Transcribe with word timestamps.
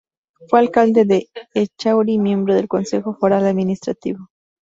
Fue 0.47 0.57
alcalde 0.57 1.05
de 1.05 1.29
Echauri 1.53 2.13
y 2.13 2.17
miembro 2.17 2.55
del 2.55 2.67
Consejo 2.67 3.13
Foral 3.13 3.45
Administrativo. 3.45 4.31